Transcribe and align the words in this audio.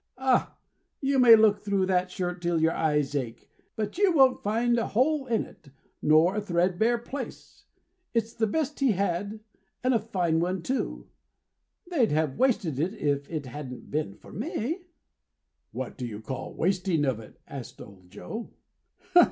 Ah! 0.17 0.57
you 0.99 1.19
may 1.19 1.35
look 1.35 1.59
through 1.61 1.85
that 1.85 2.09
shirt 2.09 2.41
till 2.41 2.59
your 2.59 2.71
eyes 2.71 3.13
ache; 3.13 3.47
but 3.75 3.99
you 3.99 4.11
won't 4.11 4.41
find 4.41 4.79
a 4.79 4.87
hole 4.87 5.27
in 5.27 5.45
it, 5.45 5.69
nor 6.01 6.35
a 6.35 6.41
threadbare 6.41 6.97
place. 6.97 7.65
It's 8.15 8.33
the 8.33 8.47
best 8.47 8.79
he 8.79 8.93
had, 8.93 9.41
and 9.83 9.93
a 9.93 9.99
fine 9.99 10.39
one 10.39 10.63
too. 10.63 11.07
They'd 11.91 12.11
have 12.13 12.39
wasted 12.39 12.79
it, 12.79 12.95
if 12.95 13.29
it 13.29 13.45
hadn't 13.45 13.91
been 13.91 14.15
for 14.15 14.31
me." 14.31 14.85
"What 15.71 15.99
do 15.99 16.07
you 16.07 16.19
call 16.19 16.55
wasting 16.55 17.05
of 17.05 17.19
it?" 17.19 17.39
asked 17.47 17.79
old 17.79 18.09
Joe. 18.09 18.49